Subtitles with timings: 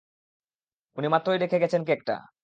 [0.97, 2.15] উনি মাত্রই রেখে গেছেন কেকটা।